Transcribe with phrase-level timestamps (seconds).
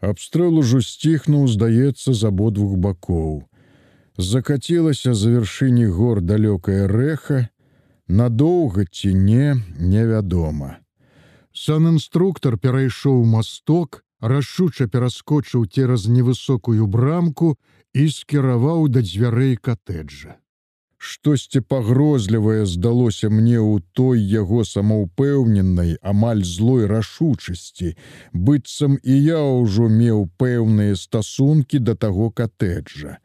[0.00, 3.44] Абстрэл ужо сціхнуў, здаецца, з абодвух бакоў.
[4.18, 7.48] Закацілася за вяршыні гор далёкае рэха,
[8.08, 10.78] надоўга ці не, невядома.
[11.52, 17.56] Сан-інструктор перайшоў масток, рашуча пераскочыў цераз невысокую брамку
[17.94, 20.38] і скіраваў да дзвярэй катэджа.
[21.04, 27.90] Штосьці пагрозлівае здалося мне ў той яго самаўпэўненай, амаль злой рашучасці,
[28.32, 33.18] быццам і я ўжо меў пэўныя стасункі да таго катэджа.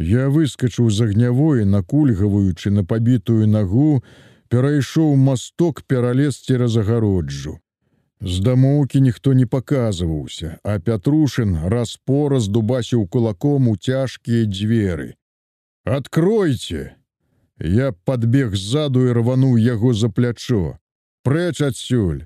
[0.00, 4.00] Я выскачыў з агнявой, накульгаваючы на пабітую нагу,
[4.48, 7.58] перайшоў масток пералез цераз агароджу.
[8.20, 15.10] З дамоўкі ніхто не паказваўся, а Пятрушын раз-пораз дубасіў кулаком у цяжкія дзверы.
[15.84, 16.96] Откройте!
[17.60, 20.78] Я подбег ззаду і рвануў яго за плячо.
[21.22, 22.24] Прэч адсюль.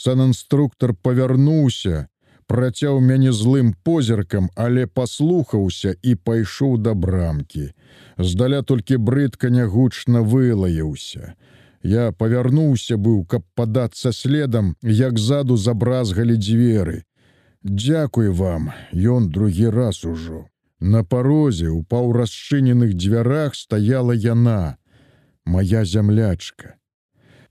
[0.00, 2.08] Сан-інструктор павярнуўся,
[2.48, 7.66] працяў мяне злым позіркам, але паслухаўся і пайшоў да брамкі.
[8.16, 11.34] Здаля толькі брыдка нягучна вылаяўся.
[11.82, 17.04] Я павярнуўся быў, каб падацца следам, як ззаду забразгалі дзверы.
[17.62, 20.48] Дзякуй вам, ён другі раз ужо.
[20.80, 24.76] На парозе у паўрасчыненых дзвярах стаяла яна,
[25.44, 26.80] моя зямлячка.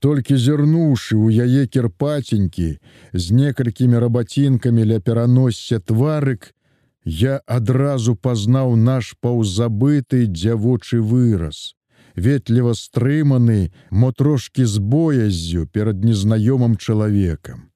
[0.00, 2.68] Толькі зірнуўшы ў яе кірпаценькі
[3.12, 6.50] з некалькімі рабацінкамі ля пераносся тварык,
[7.04, 11.76] я адразу пазнаў наш паўзабыты дзявочы выраз,
[12.16, 17.69] ветліва стрыманы, мо трошкі з бояззю перад незнаёмым чалавекам.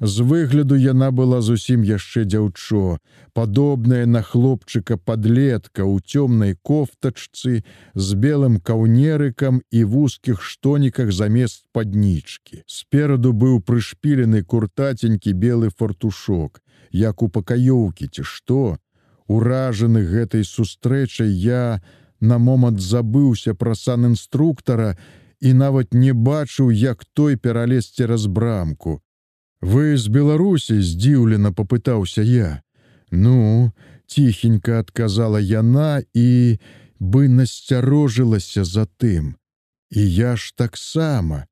[0.00, 2.96] З выгляду яна была зусім яшчэ дзяўчо,
[3.36, 7.60] падобная на хлопчыка подлетка ў цёмнай кофтачцы
[7.94, 12.64] з белым каўнерыкам і вузкіх штоніках замест паднічкі.
[12.64, 16.64] Спераду быў прышпілены куртаценькі белы фартушок,
[16.96, 18.80] як у пакаёўкі ці што,
[19.28, 21.84] уражаны гэтай сустрэчай я
[22.20, 24.96] на момант забыўся пра сан інструктара
[25.44, 29.04] і нават не бачыў, як той пералез цераз брамку.
[29.60, 32.62] Вы з Беларусі здзіўлена попытаўся я.
[33.10, 33.72] Ну,
[34.06, 36.56] ціхенька адказала яна і
[36.98, 39.36] бы насцярожылася за тым.
[39.90, 41.44] І я ж таксама.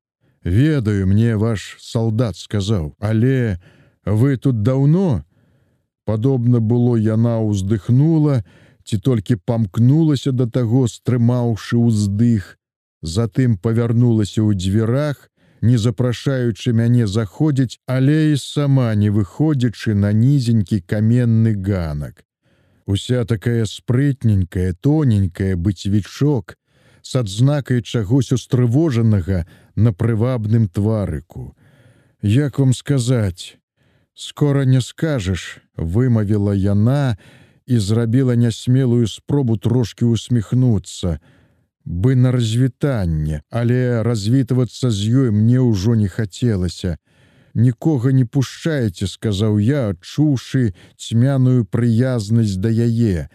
[0.43, 3.59] Ведаю, мне ваш салдат сказаў, але
[4.05, 5.23] вы тут даўно.
[6.05, 8.41] Падобна было яна ўздыхнула,
[8.85, 12.57] ці толькі памкнулася да таго, стрымаўшы ўздых,
[13.03, 15.29] затым павярнулася ў дзвярах,
[15.61, 22.23] не запрашаючы мяне заходзіць, але і сама не выходзячы на нізенькі каменны ганак.
[22.85, 26.57] Уся такая спрытненькая, тоненькая быцьвічок,
[27.01, 31.55] с адзнакай чагось устрывожанага на прывабным тварыку.
[32.21, 33.57] Як вам сказаць,
[34.13, 37.17] скора не скажаш, вымавіла яна
[37.65, 41.19] і зрабіла нясмелую спробу трошки усміхнуцца,
[41.89, 47.01] бы на развітанне, але развітвацца з ёй мне ўжо не хацелася.
[47.57, 53.25] Нікога не пушчаеце, сказаў я, адчуўшы цьмяную прыязнасць да яе.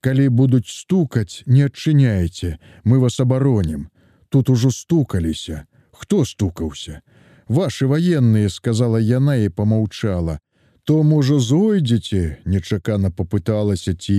[0.00, 3.92] Калі будуць стукаць, не адчыняйце, мы вас абаронім.
[4.32, 5.68] Тут ужо стукаліся.
[5.92, 7.04] Хто стукаўся?
[7.48, 10.40] Вашы ваенныя, сказала яна і помаўчала
[10.88, 14.14] то можа зойдзеце нечакана попыталася ці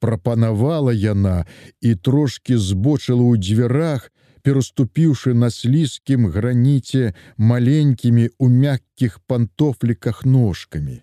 [0.00, 1.44] прапанавала яна
[1.84, 4.06] і трошки збочыла ў дзвярах
[4.40, 10.96] пераступіўшы на слізкім граніце маленькімі у мяккіх пантофліках ножкамі.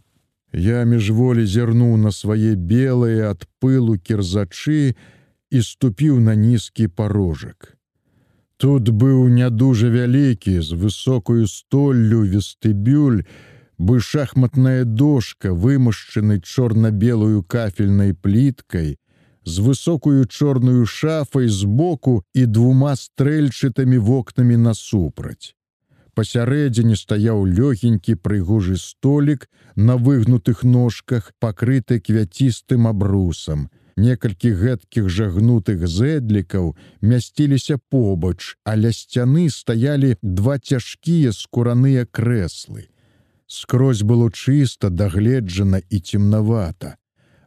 [0.54, 4.98] Я міжволі зірнуў на свае белыя ад пылу кірзачы
[5.54, 7.78] і ступіў на нізкі парожак.
[8.58, 13.22] Тут быў не дужа вялікі з высокую столлю вестыбюль
[13.82, 18.98] бы шахматная дошка, вымашчаны чорна-белую кафельнай пліткай,
[19.44, 25.58] з высокую чорную шафай збоку і двума стрэльчатымі вокнамі насупраць.
[26.14, 33.70] Пасярэдзіне стаяў лёгенькі прыгожы столік на выгнутых ножках, пакрыты квяцістым абрусам.
[33.98, 42.91] Некалькі гэткіх жагнутых зэдлікаў мясціліся побач, а ля сцяны стаялі два цяжкія скураныя крэслы.
[43.52, 46.96] Скрозь было чыста, дагледжана і цемнавата.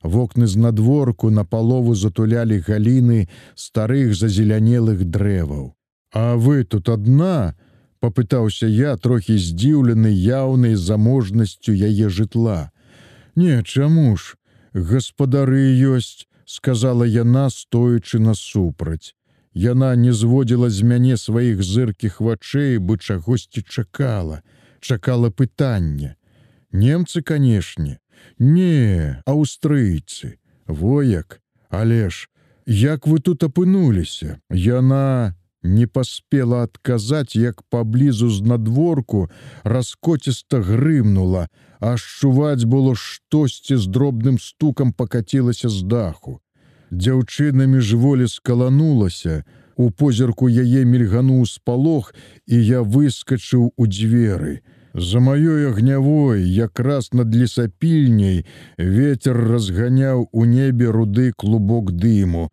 [0.03, 5.73] Вокны з надворку на палову затулялі галіны старых зазелянелых дрэваў.
[6.12, 7.56] А вы тут адна,
[8.05, 12.69] попытаўся я трохі здзіўлены яўнай заможнасцю яе жытла.
[13.35, 14.37] Не, чаму ж,
[14.75, 19.17] гаспадары ёсць, сказала яна, стоячы насупраць.
[19.55, 24.45] Яна не зводзіла з мяне сваіх зыркіх вачэй, бы чагосьці чакала
[24.84, 26.16] чакала пытання.
[26.72, 27.98] Немцы, канешне,
[28.38, 32.28] Не, аўстрыйцы, вояк, але ж,
[32.66, 39.31] як вы тут апынуліся, Яна не паспела адказаць, як паблізу з надворку
[39.64, 41.48] раскоціста грымнула,
[41.81, 46.40] адчуваць было штосьці з дробным стукам пакацілася з даху.
[46.92, 49.44] Дзяўчына міжволі скаланулася,
[49.76, 52.14] у позірку яе мільгануў спалох,
[52.46, 54.60] і я выскачыў у дзверы.
[54.94, 58.46] За маёй агнявой, якраз над лесапільняй,
[58.79, 62.50] ветер разганяў у небе руды клубок дыму.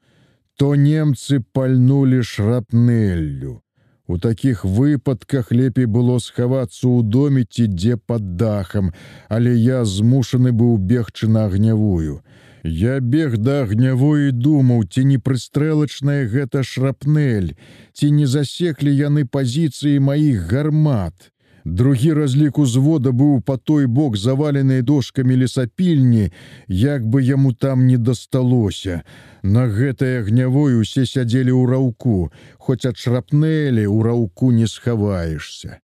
[0.58, 3.62] То немцы пальнулі шрапнеллю.
[4.08, 8.90] У такіх выпадках лепей было схавацца ў доме ці дзе пад дахам,
[9.30, 12.26] але я змушаны быў бегчы на агнявую.
[12.64, 17.54] Я бег да агнявой і думаў, ці не прыстрэлачная гэта шрапнель,
[17.94, 21.32] ці не засеклі яны пазіцыі маіх гармат.
[21.66, 26.32] Другі разлік узвода быў па той бок заваленай дошкамі лесапільні,
[26.68, 29.04] як бы яму там не дасталося.
[29.44, 35.78] На гэтай агнявой усе сядзелі ў раўку, хоць ад шрапнелі ў раўку не схаваешся.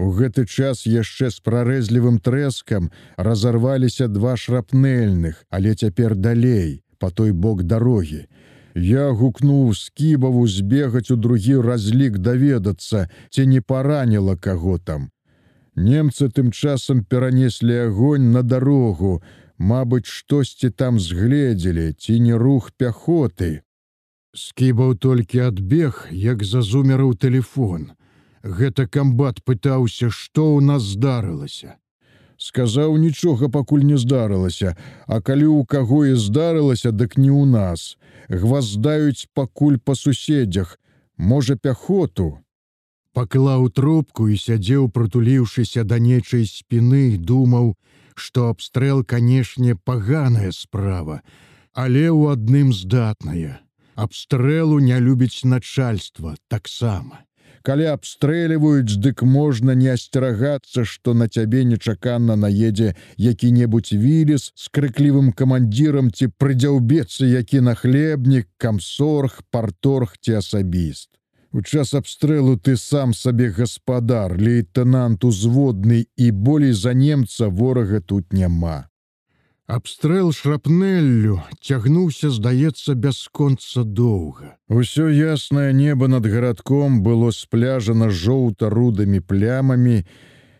[0.00, 7.30] У гэты час яшчэ з прарэзлівым трэскам разарваліся два шрапнельных, але цяпер далей, па той
[7.30, 8.26] бок дарогі.
[8.74, 15.10] Я гукнуў скібаву збегаць у другі разлік даведацца, ці не параніла каго там.
[15.76, 19.22] Немцы тым часам перанеслі агонь на дарогу,
[19.60, 23.60] Мабыць, штосьці там згледзелі, ці не рух пяхоты.
[24.32, 27.92] Скібаў толькі адбег, як зазумераў телефон.
[28.40, 31.76] Гэта камбат пытаўся, што ў нас здарылася.
[32.40, 34.72] Сказаў нічога пакуль не здарылася,
[35.04, 38.00] а калі ў каго і здарылася, дык не ў нас.
[38.32, 40.80] Гваздаюць пакуль па суседзях,
[41.18, 42.40] можа пяхоту,
[43.12, 47.74] паклаў трубку і сядзеў, прытуліўшыся да нечай спіны, думаў,
[48.14, 51.22] што абстрэл, канешне, паганая справа,
[51.72, 53.60] але ў адным здатная.
[53.94, 57.24] Абстрэлу не любіць начальства таксама.
[57.62, 65.32] Калі абстрэльваюць, дык можна не асцерагацца, што на цябе нечаканна наедзе які-небудзь віліс з крыклівым
[65.36, 71.19] камандзірам ці прыдзяўбецца які нахлебнік, камсорг, парторг ці асабіст.
[71.52, 78.32] У час абстрэлу ты сам сабе гаспадар, лейтенант узводны і болей за немца ворага тут
[78.32, 78.90] няма.
[79.70, 84.58] Абстрэл шрапнеллю цягнуўся, здаецца, бясконца доўга.
[84.66, 90.02] Усё яснае неба над гарадком было спляжана жоўта-рудымі плямамі,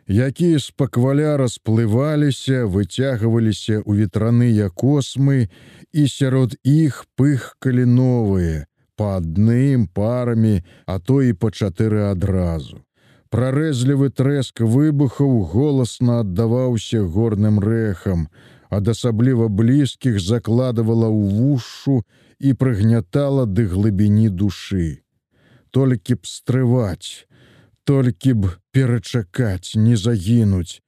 [0.06, 5.50] якія з пакваля расплываліся, выцягваліся ў ветраныя космы,
[5.90, 8.69] і сярод іх пыхкалі новыя,
[9.00, 12.84] па адным парамі, а то і па чатыры адразу.
[13.32, 18.26] Прарэзлівы трэск выбухаў голасна аддаваўся горным рэхам,
[18.78, 21.96] ад асабліва блізкіх закладывала ў вушу
[22.38, 25.00] і прыгнятала ды глыбіні душы.
[25.70, 27.24] Толькі б стрываць,
[27.84, 30.82] толькі б перачакаць, не загінуць,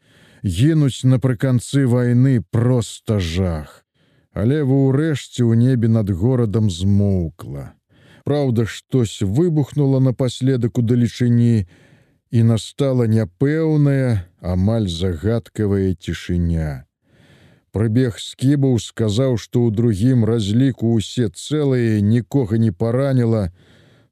[0.45, 3.87] гінуць напрыканцы вайны проста жах.
[4.35, 7.73] Але ва ўрэшце ў небе над горадам змоўкла.
[8.25, 11.67] Праўда, штось выбухнула напаследак у далечыні,
[12.33, 16.87] і настала няпэўная, амаль загадкавая цішыня.
[17.77, 23.51] Прыбег скібаў сказаў, што ў другім разліку ўсе цэлыя нікога не параніла,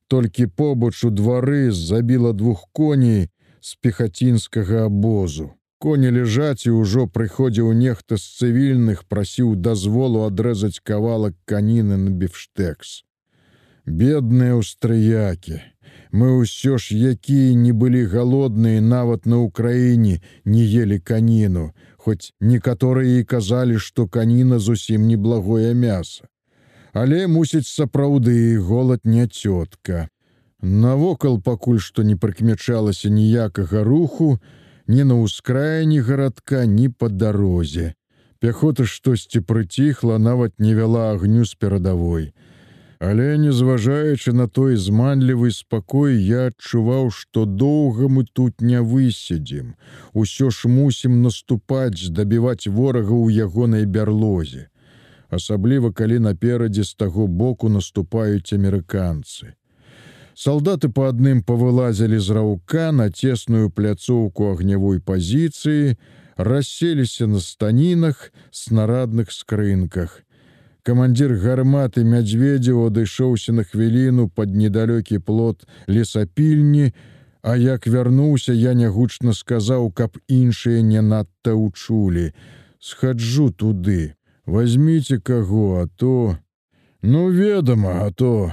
[0.08, 3.28] толькі побач у двары забіла двух коней
[3.60, 5.52] з пехацінскага абозу.
[5.80, 13.00] Коні ляжаць і ўжо прыходзіў нехта з цывільных, прасіў дазволу адрэзаць кавалак каніны на біфштэкс
[13.90, 15.60] бедныя аўстрыякі.
[16.10, 23.20] Мы ўсё ж, якія не былі галодныя нават на ўкраіне, не елі каніну, хоць некаторыя
[23.20, 26.26] і казалі, што каніна зусім неблагое мяса.
[26.92, 30.08] Але мусіць сапраўды голад не цётка.
[30.62, 34.40] Навокал пакуль што не прыкмячалася ніякага руху,
[34.88, 37.94] ні на ўскраіне гарадка, ні па дарозе.
[38.40, 42.32] Пяхота штосьці прыціхла, нават не вяла агню з перадавой.
[43.00, 49.72] Але незважаючы на той зманлівы спакой, я адчуваў, што доўга мы тут не высядзім.
[50.12, 54.68] Усё ж мусім наступаць, дабіваць ворага ў ягонай бярлозе.
[55.32, 59.56] Асабліва калі наперадзе з таго боку наступаюць амерыканцы.
[60.36, 65.96] Салдаты па адным павылазілі з раўка на цесную пляцоўку агнявой пазіцыі,
[66.36, 70.20] расселіся на станінах, снарадных скрынках.
[70.90, 76.90] Камандзір гарматы мядзведзеў адышоўся на хвіліну пад недалёкі плот лесапільні,
[77.42, 82.34] А як вярнуўся, я нягучна сказаў, каб іншыя не надта ўчулі.
[82.80, 84.14] схаджу туды.
[84.46, 86.38] Возьмите каго, а то
[87.02, 88.52] ну ведама, а то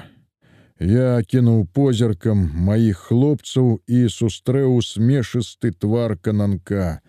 [0.80, 7.02] Я кінуў позіркам маіх хлопцаў і сустрэў смешысты твар кананка.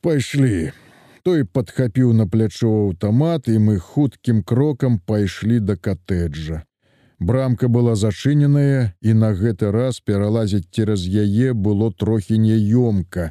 [0.00, 0.70] Пайшлі.
[1.28, 6.60] Той падхапіў на плячо аўтамат, і мы хуткім крокам пайшлі да катэджа.
[7.20, 13.26] Брамка была зачыненая, і на гэты раз пералазіць цераз яе было трохі няёмка,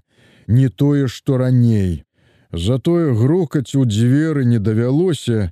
[0.45, 2.03] не тое, што раней.
[2.53, 5.49] Затое грукаць у дзверы не давялося,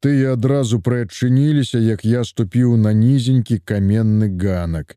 [0.00, 4.96] тыя адразу прыадчыніліся, як я ступіў на нізенькі каменны ганак.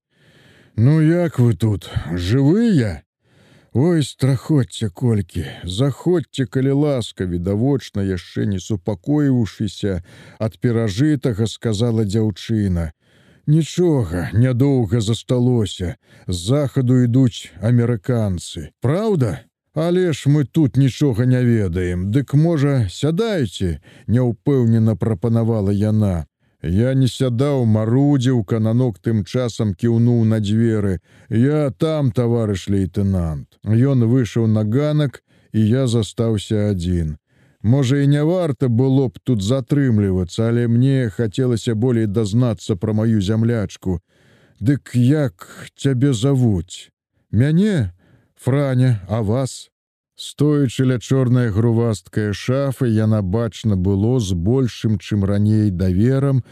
[0.77, 3.03] Ну як вы тут жывыя?
[3.73, 10.03] Ой страхоцце колькі, заходзьце, калі ласка, відавочна яшчэ не супакоіўшыся
[10.39, 12.91] ад перажытага сказала дзяўчына.
[13.47, 15.95] Нічога, нядоўга засталося,
[16.27, 18.71] з захаду ідуць амерыканцы.
[18.81, 19.47] Праўда,
[19.77, 26.25] Але ж мы тут нічога не ведаем, Дык можа, сядайце, няўпэўнена прапанавала яна.
[26.67, 30.99] Я не сядаў, марудзіў, кананок тым часам кіўнуў на дзверы.
[31.29, 33.55] Я там, таварыш лейтенант.
[33.63, 37.15] Ён выйшаў на ганак, і я застаўся адзін.
[37.63, 43.21] Можа, і не варта было б тут затрымлівацца, але мне хацелася болей дазнацца пра маю
[43.21, 44.01] зямлячку.
[44.59, 46.91] Дык як цябе завуць?
[47.31, 47.93] Мяне,
[48.35, 49.71] Франя, а вас?
[50.17, 56.43] Стоячы ля чорная грувасткая шафа, яна бачна было з большым, чым раней даверам,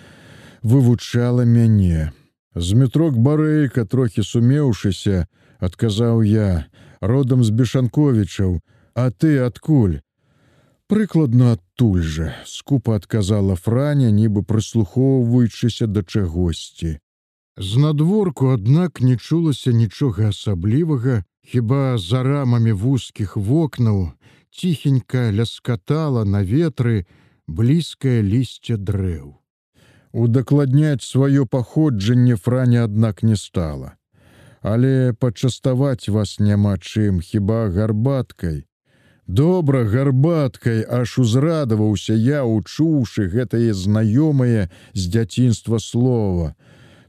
[0.62, 2.14] вывучала мяне.
[2.54, 5.26] З метрок барэйка, трохі сумеўшыся,
[5.58, 6.70] адказаў я,
[7.02, 8.62] родам з бешанковічаў,
[8.96, 10.00] А ты адкуль?
[10.88, 17.00] Прыкладна адтуль жа, скупа адказала Франя, нібы прыслухоўваючыся да чагосьці.
[17.58, 24.12] З надворку, аднак не чулася нічога асаблівага, хіба за рамамі вузкіх вокнаў
[24.52, 27.06] ціхенька ляскатала на ветры
[27.48, 29.36] блізкае лісце дрэў.
[30.16, 33.96] Удакладняць сваё паходжанне франя аднак не стала.
[34.62, 38.66] Але пачаставаць вас няма чым, хіба гарбаткай.
[39.28, 46.56] Добра гарбаткай аж узрадаваўся я, учуўшы гэтае знаёмае з дзяцінства слова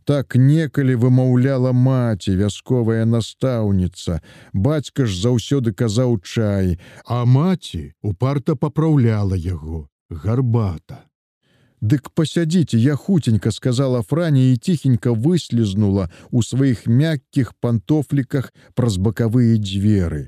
[0.06, 4.20] так некалі вымаўляла маці вясковая настаўніца.
[4.54, 11.02] Бацька ж заўсёды казаў чай а маці упарта папраўляла яго гарбата.
[11.82, 19.58] Дык пасядзіце я хуценька сказала франя і ціхенька выслізнула у сваіх мяккіх пантофліках праз бакавыя
[19.60, 20.22] дзверы